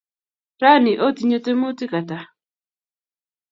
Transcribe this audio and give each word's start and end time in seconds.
Rani 0.61 0.91
otinye 1.05 1.37
tyemuti 1.43 1.85
ata? 1.99 2.19